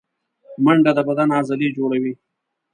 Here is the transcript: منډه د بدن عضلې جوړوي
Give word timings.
منډه 0.63 0.91
د 0.97 0.99
بدن 1.07 1.29
عضلې 1.37 1.67
جوړوي 1.77 2.13